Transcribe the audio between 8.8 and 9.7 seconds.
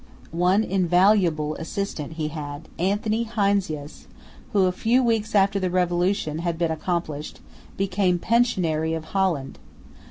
of Holland.